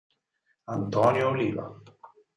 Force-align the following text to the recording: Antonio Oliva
Antonio 0.65 1.29
Oliva 1.29 1.69